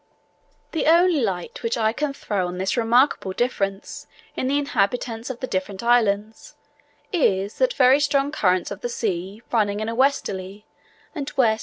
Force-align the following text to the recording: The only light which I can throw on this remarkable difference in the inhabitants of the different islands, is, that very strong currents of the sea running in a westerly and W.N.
The 0.71 0.87
only 0.87 1.19
light 1.21 1.61
which 1.61 1.77
I 1.77 1.93
can 1.93 2.11
throw 2.11 2.47
on 2.47 2.57
this 2.57 2.75
remarkable 2.75 3.33
difference 3.33 4.07
in 4.35 4.47
the 4.47 4.57
inhabitants 4.57 5.29
of 5.29 5.41
the 5.41 5.45
different 5.45 5.83
islands, 5.83 6.55
is, 7.13 7.59
that 7.59 7.73
very 7.73 7.99
strong 7.99 8.31
currents 8.31 8.71
of 8.71 8.81
the 8.81 8.89
sea 8.89 9.43
running 9.51 9.79
in 9.79 9.87
a 9.87 9.93
westerly 9.93 10.65
and 11.13 11.27
W.N. 11.27 11.59